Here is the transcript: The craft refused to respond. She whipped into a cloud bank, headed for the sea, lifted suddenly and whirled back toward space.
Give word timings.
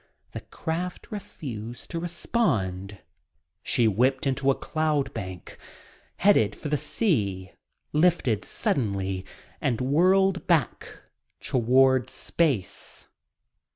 The 0.31 0.39
craft 0.39 1.11
refused 1.11 1.91
to 1.91 1.99
respond. 1.99 2.97
She 3.61 3.87
whipped 3.87 4.25
into 4.25 4.49
a 4.49 4.55
cloud 4.55 5.13
bank, 5.13 5.59
headed 6.17 6.55
for 6.55 6.69
the 6.69 6.75
sea, 6.77 7.51
lifted 7.93 8.43
suddenly 8.43 9.23
and 9.61 9.79
whirled 9.79 10.47
back 10.47 10.87
toward 11.39 12.09
space. 12.09 13.09